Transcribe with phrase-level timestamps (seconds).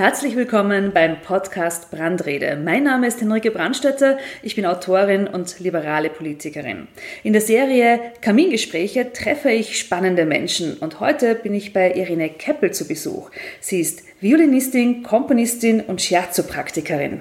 [0.00, 2.56] Herzlich willkommen beim Podcast Brandrede.
[2.56, 6.88] Mein Name ist Henrike Brandstätter, ich bin Autorin und liberale Politikerin.
[7.22, 12.70] In der Serie Kamingespräche treffe ich spannende Menschen und heute bin ich bei Irene Keppel
[12.70, 13.30] zu Besuch.
[13.60, 17.20] Sie ist Violinistin, Komponistin und Scherzo-Praktikerin.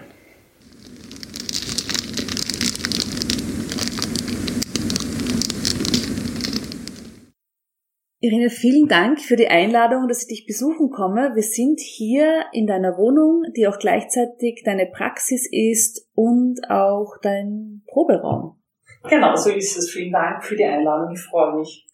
[8.22, 11.32] Irene, vielen Dank für die Einladung, dass ich dich besuchen komme.
[11.36, 17.82] Wir sind hier in deiner Wohnung, die auch gleichzeitig deine Praxis ist und auch dein
[17.88, 18.62] Proberaum.
[19.10, 19.90] Genau, so ist es.
[19.90, 21.14] Vielen Dank für die Einladung.
[21.14, 21.88] Ich freue mich.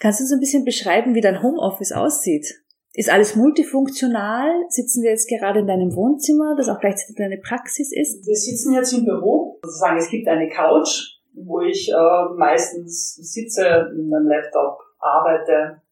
[0.00, 2.60] Kannst du uns ein bisschen beschreiben, wie dein Homeoffice aussieht?
[2.94, 4.50] Ist alles multifunktional?
[4.70, 8.26] Sitzen wir jetzt gerade in deinem Wohnzimmer, das auch gleichzeitig deine Praxis ist?
[8.26, 9.60] Wir sitzen jetzt im Büro.
[9.62, 15.82] Sozusagen, es gibt eine Couch, wo ich äh, meistens sitze mit meinem Laptop arbeite,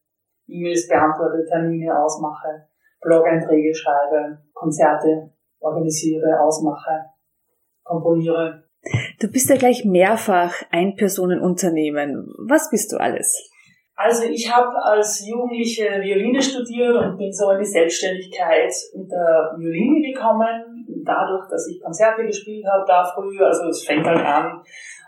[0.49, 2.69] E-Mails beantworte, Termine ausmache,
[3.01, 7.05] Blog-Einträge schreibe, Konzerte organisiere, ausmache,
[7.83, 8.65] komponiere.
[9.21, 12.33] Du bist ja gleich mehrfach Ein-Personen-Unternehmen.
[12.47, 13.51] Was bist du alles?
[13.99, 19.55] Also ich habe als Jugendliche Violine studiert und bin so in die Selbstständigkeit mit der
[19.57, 20.87] Violine gekommen.
[21.03, 24.63] Dadurch, dass ich Konzerte gespielt habe da früh, also es fängt halt an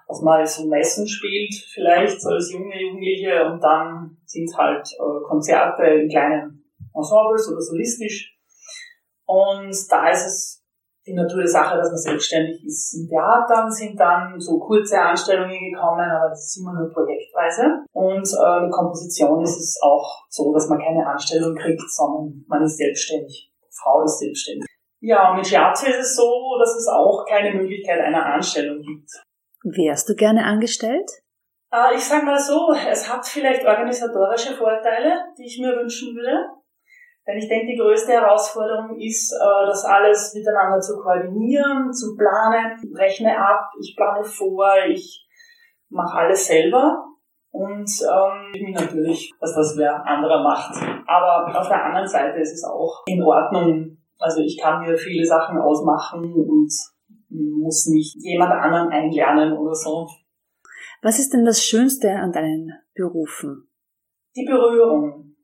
[0.09, 5.84] was man so Messen spielt, vielleicht als junge Jugendliche und dann sind halt äh, Konzerte
[5.84, 8.34] in kleinen Ensembles oder solistisch.
[9.27, 10.65] Und da ist es
[11.06, 12.95] die Natur der Sache, dass man selbstständig ist.
[12.95, 17.84] In Theatern sind dann so kurze Anstellungen gekommen, aber das ist immer nur projektweise.
[17.93, 22.62] Und äh, mit Komposition ist es auch so, dass man keine Anstellung kriegt, sondern man
[22.62, 23.53] ist selbstständig.
[23.70, 24.67] Frau ist selbstständig.
[25.00, 29.11] Ja, mit Shiatsu ist es so, dass es auch keine Möglichkeit einer Anstellung gibt.
[29.77, 31.11] Wärst du gerne angestellt?
[31.73, 36.47] Äh, ich sage mal so, es hat vielleicht organisatorische Vorteile, die ich mir wünschen würde.
[37.27, 42.81] Denn ich denke, die größte Herausforderung ist, äh, das alles miteinander zu koordinieren, zu planen.
[42.83, 45.27] Ich rechne ab, ich plane vor, ich
[45.91, 47.05] mache alles selber.
[47.51, 50.75] Und ähm, ich bin natürlich, dass das wer anderer macht.
[51.07, 53.99] Aber auf der anderen Seite ist es auch in Ordnung.
[54.19, 56.73] Also ich kann mir viele Sachen ausmachen und
[57.31, 60.09] muss nicht jemand anderen einlernen oder so.
[61.03, 63.69] Was ist denn das Schönste an deinen Berufen?
[64.34, 65.37] Die Berührung.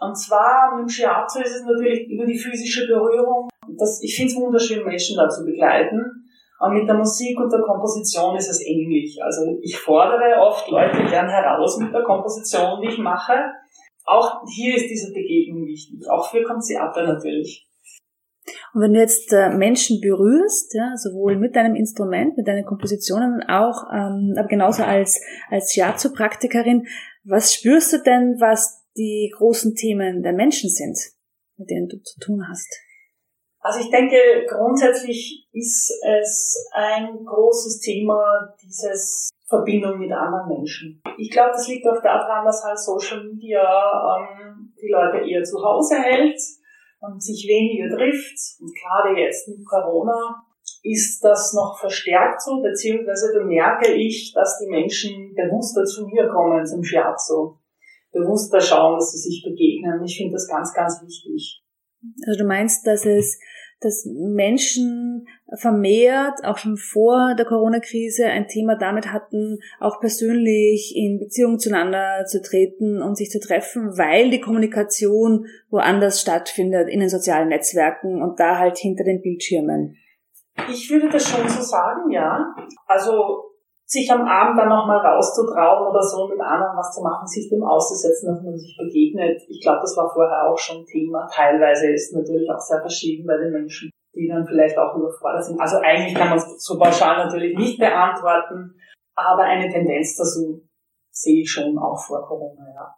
[0.00, 3.48] Und zwar mit dem Shiatsu ist es natürlich über die physische Berührung.
[3.78, 6.00] Das, ich finde es wunderschön, Menschen da zu begleiten.
[6.60, 9.18] Und mit der Musik und der Komposition ist es ähnlich.
[9.22, 13.32] Also ich fordere oft Leute gern heraus mit der Komposition, die ich mache.
[14.04, 17.69] Auch hier ist diese Begegnung wichtig, auch für Konzerte natürlich.
[18.72, 23.42] Und wenn du jetzt äh, Menschen berührst, ja, sowohl mit deinem Instrument, mit deinen Kompositionen
[23.48, 25.20] auch, ähm, aber genauso als,
[25.50, 26.86] als Shiatsu-Praktikerin,
[27.24, 30.98] was spürst du denn, was die großen Themen der Menschen sind,
[31.56, 32.68] mit denen du zu tun hast?
[33.62, 34.16] Also ich denke,
[34.48, 41.02] grundsätzlich ist es ein großes Thema, dieses Verbindung mit anderen Menschen.
[41.18, 43.60] Ich glaube, das liegt auch daran, dass halt Social Media
[44.16, 46.40] ähm, die Leute eher zu Hause hält
[47.00, 48.60] und sich weniger trifft.
[48.60, 50.44] Und gerade jetzt mit Corona
[50.82, 56.64] ist das noch verstärkt so, beziehungsweise bemerke ich, dass die Menschen bewusster zu mir kommen
[56.64, 57.56] zum Shiatsu.
[58.12, 60.02] Bewusster schauen, dass sie sich begegnen.
[60.04, 61.62] Ich finde das ganz, ganz wichtig.
[62.26, 63.38] Also du meinst, dass es
[63.80, 65.26] dass Menschen
[65.58, 72.24] vermehrt, auch schon vor der Corona-Krise, ein Thema damit hatten, auch persönlich in Beziehung zueinander
[72.26, 78.22] zu treten und sich zu treffen, weil die Kommunikation woanders stattfindet, in den sozialen Netzwerken
[78.22, 79.96] und da halt hinter den Bildschirmen.
[80.70, 82.54] Ich würde das schon so sagen, ja.
[82.86, 83.49] Also
[83.90, 87.64] sich am Abend dann nochmal rauszutrauen oder so mit anderen was zu machen, sich dem
[87.64, 89.42] auszusetzen, dass man sich begegnet.
[89.48, 91.26] Ich glaube, das war vorher auch schon Thema.
[91.26, 95.60] Teilweise ist natürlich auch sehr verschieden bei den Menschen, die dann vielleicht auch überfordert sind.
[95.60, 98.78] Also eigentlich kann man es so pauschal natürlich nicht beantworten,
[99.16, 100.62] aber eine Tendenz dazu
[101.10, 102.94] sehe ich schon auch vor Corona, ja.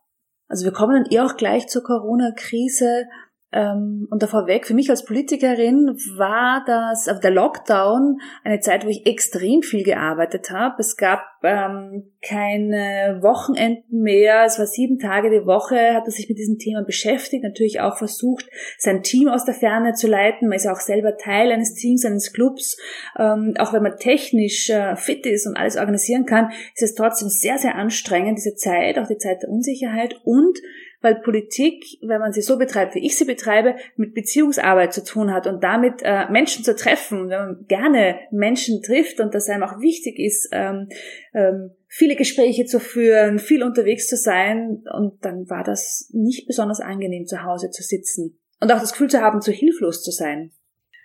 [0.48, 3.06] Also wir kommen dann eh auch gleich zur Corona-Krise.
[3.52, 8.84] Ähm, und davor weg, für mich als Politikerin war das, also der Lockdown, eine Zeit,
[8.86, 10.76] wo ich extrem viel gearbeitet habe.
[10.78, 16.28] Es gab ähm, keine Wochenenden mehr, es war sieben Tage die Woche, hat er sich
[16.28, 20.48] mit diesem Thema beschäftigt, natürlich auch versucht, sein Team aus der Ferne zu leiten.
[20.48, 22.78] Man ist auch selber Teil eines Teams, eines Clubs.
[23.18, 27.28] Ähm, auch wenn man technisch äh, fit ist und alles organisieren kann, ist es trotzdem
[27.28, 30.58] sehr, sehr anstrengend, diese Zeit, auch die Zeit der Unsicherheit und
[31.02, 35.32] weil Politik, wenn man sie so betreibt, wie ich sie betreibe, mit Beziehungsarbeit zu tun
[35.32, 39.64] hat und damit äh, Menschen zu treffen, wenn man gerne Menschen trifft und das einem
[39.64, 40.88] auch wichtig ist, ähm,
[41.34, 46.80] ähm, viele Gespräche zu führen, viel unterwegs zu sein und dann war das nicht besonders
[46.80, 50.52] angenehm zu Hause zu sitzen und auch das Gefühl zu haben, zu hilflos zu sein?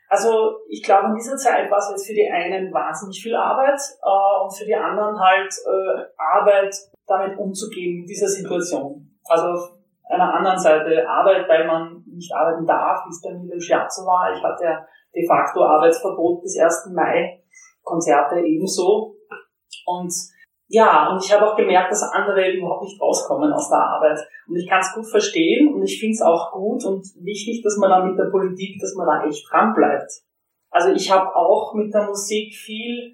[0.10, 3.80] Also ich glaube, in dieser Zeit war es jetzt für die einen wahnsinnig viel Arbeit
[4.02, 6.74] äh, und für die anderen halt äh, Arbeit,
[7.08, 9.20] damit umzugehen dieser Situation.
[9.26, 9.77] Also
[10.10, 14.06] einer anderen Seite Arbeit, weil man nicht arbeiten darf, wie es bei mir im Scherzo
[14.06, 14.34] war.
[14.34, 16.92] Ich hatte ja de facto Arbeitsverbot bis 1.
[16.94, 17.44] Mai,
[17.84, 19.16] Konzerte ebenso.
[19.86, 20.12] Und
[20.70, 24.20] ja, und ich habe auch gemerkt, dass andere überhaupt nicht rauskommen aus der Arbeit.
[24.48, 27.78] Und ich kann es gut verstehen und ich finde es auch gut und wichtig, dass
[27.78, 30.12] man da mit der Politik, dass man da echt dran bleibt.
[30.70, 33.14] Also ich habe auch mit der Musik viel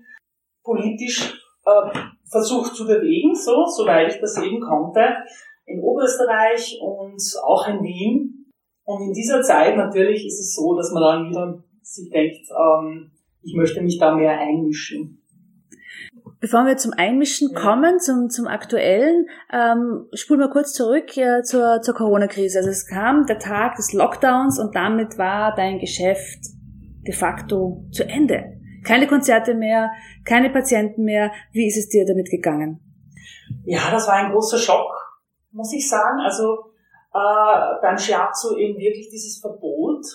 [0.63, 1.33] politisch
[1.65, 1.99] äh,
[2.29, 5.01] versucht zu bewegen, so, soweit ich das eben konnte,
[5.65, 8.51] in Oberösterreich und auch in Wien.
[8.85, 13.11] Und in dieser Zeit natürlich ist es so, dass man dann wieder sich denkt, ähm,
[13.41, 15.19] ich möchte mich da mehr einmischen.
[16.39, 21.81] Bevor wir zum Einmischen kommen, zum, zum Aktuellen, ähm, spulen wir kurz zurück äh, zur,
[21.81, 22.59] zur Corona-Krise.
[22.59, 26.39] Also es kam der Tag des Lockdowns und damit war dein Geschäft
[27.07, 28.57] de facto zu Ende.
[28.83, 29.91] Keine Konzerte mehr,
[30.25, 31.31] keine Patienten mehr.
[31.53, 32.79] Wie ist es dir damit gegangen?
[33.63, 35.02] Ja, das war ein großer Schock,
[35.53, 36.19] muss ich sagen.
[36.19, 36.73] Also
[37.13, 40.05] äh, beim Shiatsu eben wirklich dieses Verbot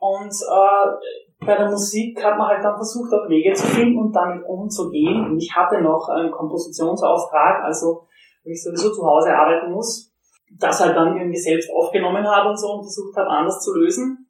[0.00, 4.12] und äh, bei der Musik hat man halt dann versucht, auch Wege zu finden und
[4.14, 5.24] damit umzugehen.
[5.24, 8.06] Und ich hatte noch einen Kompositionsauftrag, also
[8.44, 10.12] wo ich sowieso zu Hause arbeiten muss,
[10.58, 14.26] das halt dann irgendwie selbst aufgenommen habe und so und versucht habe, anders zu lösen.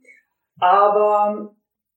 [0.60, 1.52] Aber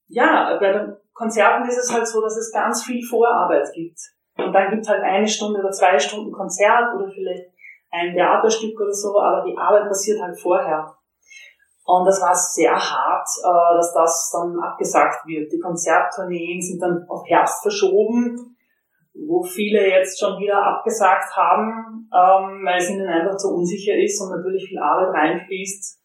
[0.08, 4.00] ja, bei den Konzerten ist es halt so, dass es ganz viel Vorarbeit gibt.
[4.38, 7.53] Und dann gibt es halt eine Stunde oder zwei Stunden Konzert oder vielleicht
[7.94, 10.92] ein Theaterstück oder so, aber die Arbeit passiert halt vorher.
[11.86, 15.52] Und das war sehr hart, äh, dass das dann abgesagt wird.
[15.52, 18.56] Die Konzerttourneen sind dann auf Herbst verschoben,
[19.14, 24.20] wo viele jetzt schon wieder abgesagt haben, ähm, weil es ihnen einfach zu unsicher ist
[24.22, 26.00] und natürlich viel Arbeit reinfließt.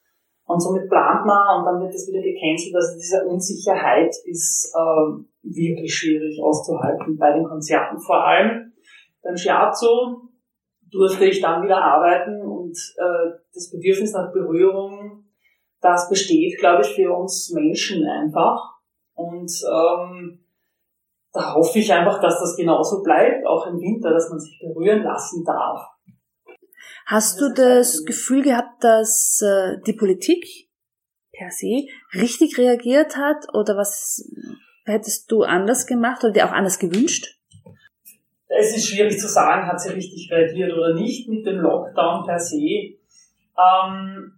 [0.46, 2.74] Und somit plant man und dann wird es wieder gecancelt.
[2.74, 7.98] Also diese Unsicherheit ist ähm, wirklich schwierig auszuhalten bei den Konzerten.
[8.00, 8.72] Vor allem
[9.22, 10.27] beim Shiatsu
[10.90, 15.24] durfte ich dann wieder arbeiten und äh, das Bedürfnis nach Berührung
[15.80, 18.78] das besteht, glaube ich, für uns Menschen einfach.
[19.14, 20.44] Und ähm,
[21.32, 25.02] da hoffe ich einfach, dass das genauso bleibt, auch im Winter, dass man sich berühren
[25.02, 25.86] lassen darf.
[27.06, 30.44] Hast du das Gefühl gehabt, dass äh, die Politik
[31.32, 34.28] per se richtig reagiert hat oder was
[34.84, 37.37] hättest du anders gemacht oder dir auch anders gewünscht?
[38.48, 42.38] Es ist schwierig zu sagen, hat sie richtig reagiert oder nicht mit dem Lockdown per
[42.38, 42.96] se.
[43.58, 44.32] Ähm,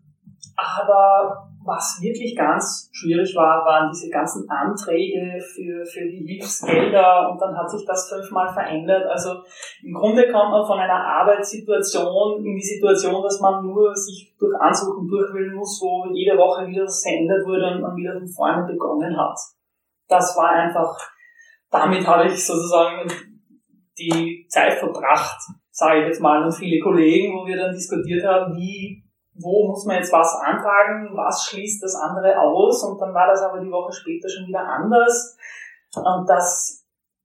[0.56, 7.40] aber was wirklich ganz schwierig war, waren diese ganzen Anträge für, für die Hilfsgelder und
[7.40, 9.06] dann hat sich das fünfmal verändert.
[9.06, 9.42] Also
[9.82, 14.58] im Grunde kommt man von einer Arbeitssituation in die Situation, dass man nur sich durch
[14.58, 18.66] Ansuchen durchwählen muss, wo jede Woche wieder das verändert wurde und man wieder von vorne
[18.66, 19.38] begonnen hat.
[20.08, 20.96] Das war einfach,
[21.70, 23.06] damit habe ich sozusagen
[24.00, 25.38] die Zeit verbracht,
[25.70, 29.04] sage ich jetzt mal, und viele Kollegen, wo wir dann diskutiert haben, wie
[29.42, 33.42] wo muss man jetzt was antragen, was schließt das andere aus und dann war das
[33.42, 35.36] aber die Woche später schon wieder anders
[35.94, 36.84] und dass,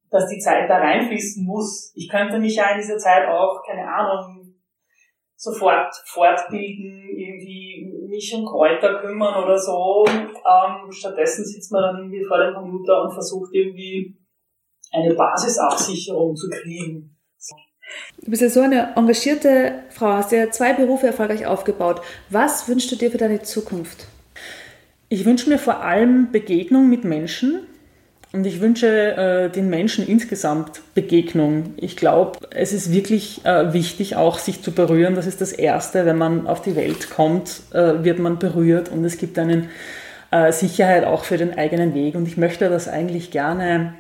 [0.10, 1.92] dass die Zeit da reinfließen muss.
[1.96, 4.56] Ich könnte mich ja in dieser Zeit auch, keine Ahnung,
[5.36, 10.06] sofort fortbilden, irgendwie mich um Kräuter kümmern oder so.
[10.08, 14.18] Ähm, stattdessen sitzt man dann irgendwie vor dem Computer und versucht irgendwie
[14.96, 17.16] eine Basisabsicherung zu kriegen.
[18.22, 22.02] Du bist ja so eine engagierte Frau, hast ja zwei Berufe erfolgreich aufgebaut.
[22.30, 24.08] Was wünschst du dir für deine Zukunft?
[25.10, 27.60] Ich wünsche mir vor allem Begegnung mit Menschen
[28.34, 31.76] und ich wünsche äh, den Menschen insgesamt Begegnung.
[31.78, 35.16] Ich glaube, es ist wirklich äh, wichtig, auch sich zu berühren.
[35.16, 39.06] Das ist das Erste, wenn man auf die Welt kommt, äh, wird man berührt und
[39.06, 39.70] es gibt einen
[40.32, 42.16] äh, Sicherheit auch für den eigenen Weg.
[42.16, 43.94] Und ich möchte das eigentlich gerne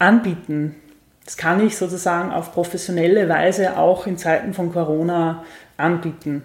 [0.00, 0.74] anbieten
[1.30, 5.44] das kann ich sozusagen auf professionelle Weise auch in Zeiten von Corona
[5.76, 6.42] anbieten.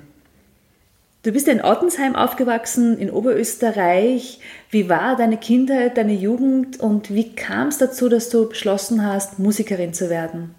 [1.23, 4.39] Du bist in Ottensheim aufgewachsen, in Oberösterreich.
[4.69, 9.39] Wie war deine Kindheit, deine Jugend und wie kam es dazu, dass du beschlossen hast,
[9.39, 10.53] Musikerin zu werden?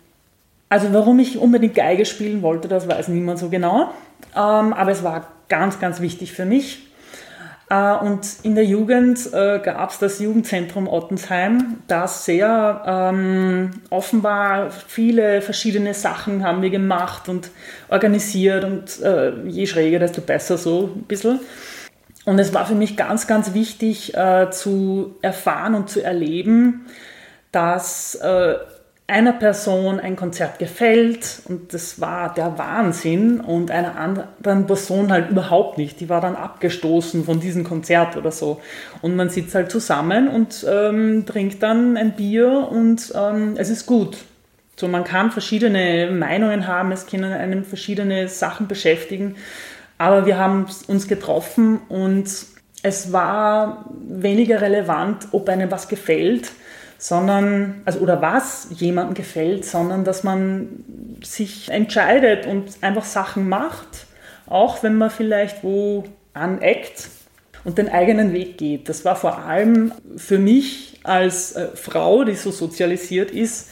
[0.71, 3.93] Also warum ich unbedingt Geige spielen wollte, das weiß niemand so genau.
[4.35, 6.86] Ähm, aber es war ganz, ganz wichtig für mich.
[7.68, 14.70] Äh, und in der Jugend äh, gab es das Jugendzentrum Ottensheim, das sehr ähm, offenbar
[14.70, 17.50] viele verschiedene Sachen haben wir gemacht und
[17.88, 21.40] organisiert und äh, je schräger, desto besser so ein bisschen.
[22.25, 26.87] Und es war für mich ganz, ganz wichtig äh, zu erfahren und zu erleben,
[27.52, 28.56] dass äh,
[29.08, 35.30] einer Person ein Konzert gefällt und das war der Wahnsinn und einer anderen Person halt
[35.30, 36.00] überhaupt nicht.
[36.00, 38.60] Die war dann abgestoßen von diesem Konzert oder so.
[39.02, 43.86] Und man sitzt halt zusammen und ähm, trinkt dann ein Bier und ähm, es ist
[43.86, 44.18] gut.
[44.75, 49.36] So, man kann verschiedene Meinungen haben, es können einem verschiedene Sachen beschäftigen,
[49.98, 52.28] aber wir haben uns getroffen und
[52.82, 56.50] es war weniger relevant, ob einem was gefällt,
[56.99, 60.85] sondern, also oder was jemandem gefällt, sondern dass man
[61.23, 64.07] sich entscheidet und einfach Sachen macht,
[64.47, 67.09] auch wenn man vielleicht wo aneckt
[67.65, 68.88] und den eigenen Weg geht.
[68.88, 73.71] Das war vor allem für mich als äh, Frau, die so sozialisiert ist,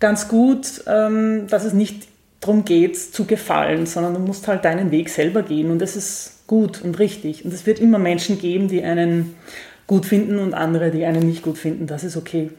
[0.00, 2.08] ganz gut, ähm, dass es nicht
[2.40, 6.46] darum geht, zu gefallen, sondern du musst halt deinen Weg selber gehen und das ist
[6.46, 7.44] gut und richtig.
[7.44, 9.34] Und es wird immer Menschen geben, die einen
[9.86, 11.86] gut finden und andere, die einen nicht gut finden.
[11.86, 12.50] Das ist okay.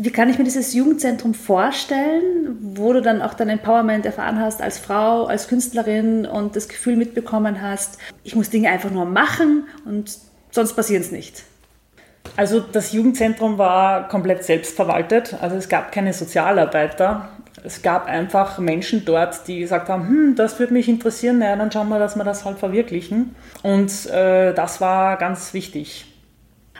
[0.00, 4.62] Wie kann ich mir dieses Jugendzentrum vorstellen, wo du dann auch dein Empowerment erfahren hast
[4.62, 9.64] als Frau, als Künstlerin und das Gefühl mitbekommen hast, ich muss Dinge einfach nur machen
[9.84, 10.16] und
[10.52, 11.42] sonst passieren es nicht?
[12.36, 17.30] Also das Jugendzentrum war komplett selbstverwaltet, also es gab keine Sozialarbeiter.
[17.64, 21.72] Es gab einfach Menschen dort, die gesagt haben, hm, das würde mich interessieren, naja, dann
[21.72, 23.34] schauen wir, dass wir das halt verwirklichen.
[23.64, 26.06] Und äh, das war ganz wichtig.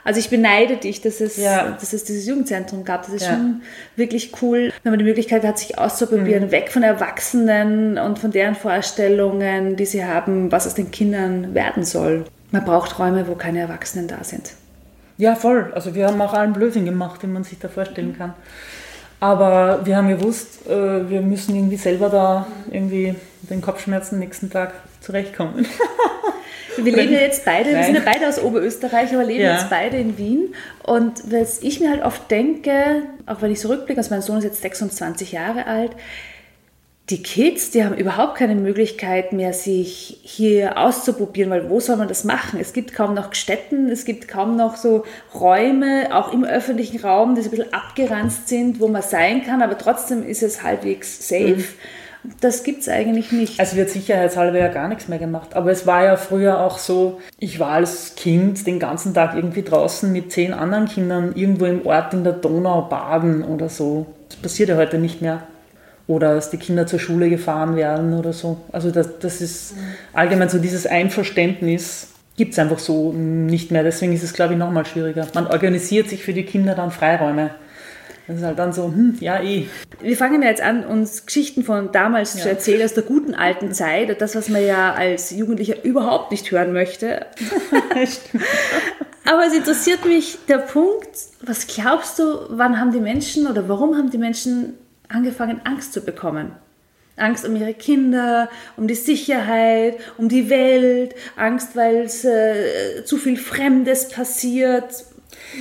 [0.09, 1.73] Also ich beneide dich, dass es, ja.
[1.79, 3.05] dass es dieses Jugendzentrum gab.
[3.05, 3.35] Das ist ja.
[3.35, 3.61] schon
[3.95, 6.51] wirklich cool, wenn man die Möglichkeit hat, sich auszuprobieren, mhm.
[6.51, 11.85] weg von Erwachsenen und von deren Vorstellungen, die sie haben, was aus den Kindern werden
[11.85, 12.25] soll.
[12.53, 14.55] Man braucht Räume, wo keine Erwachsenen da sind.
[15.19, 15.71] Ja, voll.
[15.75, 18.33] Also wir haben auch allen Blödsinn gemacht, den man sich da vorstellen kann.
[19.21, 24.73] Aber wir haben gewusst, äh, wir müssen irgendwie selber da irgendwie den Kopfschmerzen nächsten Tag
[25.03, 25.67] zurechtkommen.
[26.85, 27.79] Wir leben ja jetzt beide, Nein.
[27.79, 29.55] wir sind ja beide aus Oberösterreich, aber leben ja.
[29.55, 30.55] jetzt beide in Wien.
[30.83, 34.45] Und was ich mir halt oft denke, auch wenn ich zurückblicke, also mein Sohn ist
[34.45, 35.93] jetzt 26 Jahre alt,
[37.11, 42.09] die Kids, die haben überhaupt keine Möglichkeit mehr, sich hier auszuprobieren, weil wo soll man
[42.09, 42.61] das machen?
[42.61, 45.05] Es gibt kaum noch Städten, es gibt kaum noch so
[45.35, 49.63] Räume, auch im öffentlichen Raum, die so ein bisschen abgeranzt sind, wo man sein kann,
[49.63, 51.57] aber trotzdem ist es halbwegs safe.
[51.57, 51.65] Mhm.
[52.41, 53.55] Das gibt es eigentlich nicht.
[53.59, 55.55] Es wird sicherheitshalber ja gar nichts mehr gemacht.
[55.55, 59.63] Aber es war ja früher auch so, ich war als Kind den ganzen Tag irgendwie
[59.63, 64.07] draußen mit zehn anderen Kindern irgendwo im Ort in der Donau baden oder so.
[64.29, 65.43] Das passiert ja heute nicht mehr.
[66.07, 68.59] Oder dass die Kinder zur Schule gefahren werden oder so.
[68.73, 69.75] Also das, das ist
[70.13, 72.09] allgemein so dieses Einverständnis
[72.39, 73.83] gibt es einfach so nicht mehr.
[73.83, 75.27] Deswegen ist es, glaube ich, nochmal schwieriger.
[75.35, 77.51] Man organisiert sich für die Kinder dann Freiräume.
[78.29, 79.67] Das ist halt dann so, hm, ja, eh.
[80.01, 82.43] Wir fangen jetzt an, uns Geschichten von damals ja.
[82.43, 84.21] zu erzählen, aus der guten alten Zeit.
[84.21, 87.25] Das, was man ja als Jugendlicher überhaupt nicht hören möchte.
[89.25, 91.09] Aber es interessiert mich der Punkt,
[91.41, 94.75] was glaubst du, wann haben die Menschen oder warum haben die Menschen
[95.09, 96.53] angefangen, Angst zu bekommen?
[97.17, 103.17] Angst um ihre Kinder, um die Sicherheit, um die Welt, Angst, weil es äh, zu
[103.17, 105.05] viel Fremdes passiert.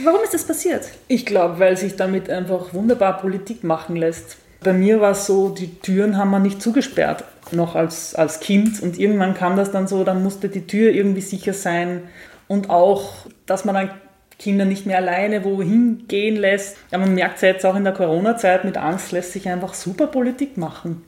[0.03, 0.89] Warum ist das passiert?
[1.07, 4.37] Ich glaube, weil sich damit einfach wunderbar Politik machen lässt.
[4.63, 8.81] Bei mir war es so, die Türen haben wir nicht zugesperrt, noch als, als Kind.
[8.81, 12.03] Und irgendwann kam das dann so, dann musste die Tür irgendwie sicher sein.
[12.47, 13.91] Und auch, dass man dann
[14.39, 16.77] Kinder nicht mehr alleine wohin gehen lässt.
[16.91, 19.73] Ja, man merkt es ja jetzt auch in der Corona-Zeit, mit Angst lässt sich einfach
[19.73, 21.03] super Politik machen.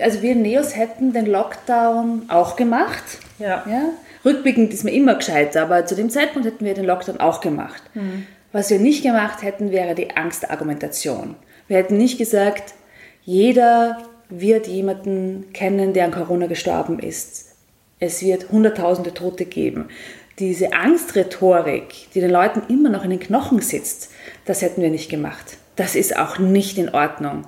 [0.00, 3.02] Also wir Neos hätten den Lockdown auch gemacht.
[3.38, 3.62] Ja.
[3.68, 3.90] ja?
[4.26, 7.82] Rückblickend ist mir immer gescheiter, aber zu dem Zeitpunkt hätten wir den Lockdown auch gemacht.
[7.94, 8.26] Mhm.
[8.52, 11.36] Was wir nicht gemacht hätten, wäre die Angstargumentation.
[11.68, 12.74] Wir hätten nicht gesagt,
[13.24, 17.54] jeder wird jemanden kennen, der an Corona gestorben ist.
[18.00, 19.88] Es wird hunderttausende Tote geben.
[20.38, 24.10] Diese Angstrhetorik, die den Leuten immer noch in den Knochen sitzt,
[24.44, 25.56] das hätten wir nicht gemacht.
[25.76, 27.46] Das ist auch nicht in Ordnung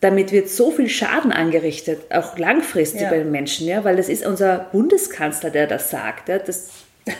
[0.00, 3.10] damit wird so viel Schaden angerichtet, auch langfristig ja.
[3.10, 6.28] bei den Menschen, ja, weil das ist unser Bundeskanzler, der das sagt.
[6.28, 6.70] Ja, das,
[7.04, 7.14] das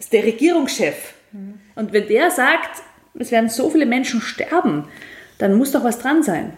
[0.00, 1.14] ist der Regierungschef.
[1.32, 1.60] Mhm.
[1.76, 2.82] Und wenn der sagt,
[3.18, 4.88] es werden so viele Menschen sterben,
[5.38, 6.54] dann muss doch was dran sein.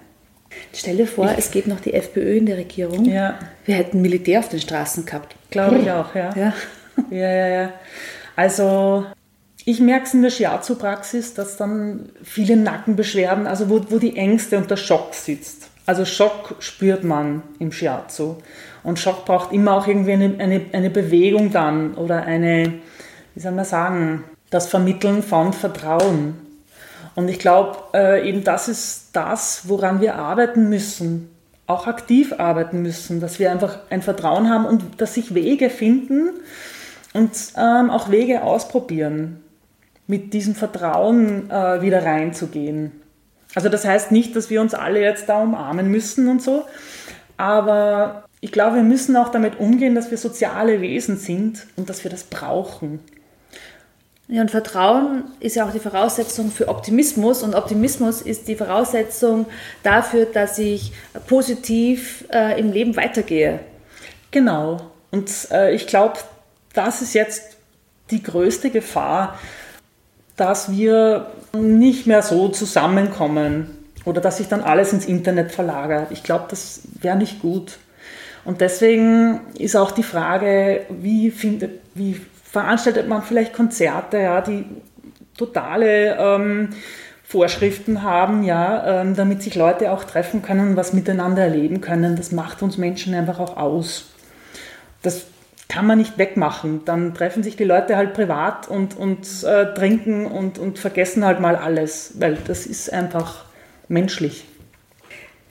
[0.72, 3.04] Stell dir vor, ich, es geht noch die FPÖ in der Regierung.
[3.04, 3.38] Ja.
[3.64, 5.34] Wir hätten Militär auf den Straßen gehabt.
[5.50, 6.34] Glaube ich auch, ja.
[6.36, 6.54] Ja,
[7.10, 7.48] ja, ja.
[7.48, 7.72] ja.
[8.36, 9.06] Also
[9.68, 14.58] ich merke es in der Shiatsu-Praxis, dass dann viele Nackenbeschwerden, also wo, wo die Ängste
[14.58, 15.68] und der Schock sitzt.
[15.86, 18.36] Also Schock spürt man im Shiatsu.
[18.84, 22.74] Und Schock braucht immer auch irgendwie eine, eine, eine Bewegung dann oder eine,
[23.34, 26.36] wie soll man sagen, das Vermitteln von Vertrauen.
[27.16, 31.28] Und ich glaube, äh, eben das ist das, woran wir arbeiten müssen,
[31.66, 36.30] auch aktiv arbeiten müssen, dass wir einfach ein Vertrauen haben und dass sich Wege finden
[37.14, 39.42] und ähm, auch Wege ausprobieren
[40.06, 42.92] mit diesem Vertrauen äh, wieder reinzugehen.
[43.54, 46.64] Also das heißt nicht, dass wir uns alle jetzt da umarmen müssen und so,
[47.36, 52.04] aber ich glaube, wir müssen auch damit umgehen, dass wir soziale Wesen sind und dass
[52.04, 53.00] wir das brauchen.
[54.28, 59.46] Ja, und Vertrauen ist ja auch die Voraussetzung für Optimismus und Optimismus ist die Voraussetzung
[59.84, 60.92] dafür, dass ich
[61.28, 63.60] positiv äh, im Leben weitergehe.
[64.32, 64.80] Genau.
[65.12, 66.18] Und äh, ich glaube,
[66.74, 67.56] das ist jetzt
[68.10, 69.38] die größte Gefahr,
[70.36, 73.70] dass wir nicht mehr so zusammenkommen
[74.04, 76.08] oder dass sich dann alles ins Internet verlagert.
[76.10, 77.78] Ich glaube, das wäre nicht gut.
[78.44, 84.64] Und deswegen ist auch die Frage, wie, findet, wie veranstaltet man vielleicht Konzerte, ja, die
[85.36, 86.68] totale ähm,
[87.24, 92.14] Vorschriften haben, ja, ähm, damit sich Leute auch treffen können, was miteinander erleben können.
[92.14, 94.10] Das macht uns Menschen einfach auch aus.
[95.68, 96.84] Das kann man nicht wegmachen.
[96.84, 101.40] Dann treffen sich die Leute halt privat und, und äh, trinken und, und vergessen halt
[101.40, 103.44] mal alles, weil das ist einfach
[103.88, 104.44] menschlich.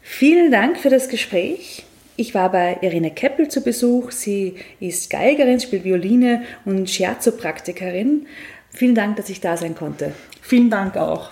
[0.01, 1.85] Vielen Dank für das Gespräch.
[2.17, 4.11] Ich war bei Irene Keppel zu Besuch.
[4.11, 8.27] Sie ist Geigerin, spielt Violine und Scherzo-Praktikerin.
[8.71, 10.13] Vielen Dank, dass ich da sein konnte.
[10.41, 11.31] Vielen Dank auch.